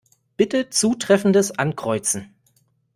Bitte 0.35 0.71
Zutreffendes 0.71 1.59
Ankreuzen. 1.59 2.33